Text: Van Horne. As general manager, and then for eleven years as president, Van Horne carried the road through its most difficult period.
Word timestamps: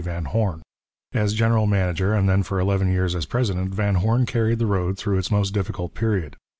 Van 0.03 0.25
Horne. 0.25 0.63
As 1.13 1.35
general 1.35 1.67
manager, 1.67 2.15
and 2.15 2.27
then 2.27 2.41
for 2.41 2.59
eleven 2.59 2.91
years 2.91 3.13
as 3.13 3.27
president, 3.27 3.71
Van 3.75 3.93
Horne 4.01 4.25
carried 4.25 4.57
the 4.57 4.65
road 4.65 4.97
through 4.97 5.19
its 5.19 5.29
most 5.29 5.53
difficult 5.53 5.93
period. 5.93 6.37